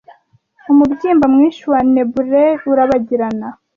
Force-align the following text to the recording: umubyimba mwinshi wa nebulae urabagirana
umubyimba 0.71 1.25
mwinshi 1.33 1.63
wa 1.71 1.79
nebulae 1.93 2.49
urabagirana 2.71 3.47